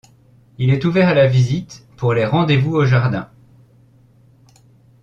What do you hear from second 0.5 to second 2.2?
Il est ouvert à la visite pour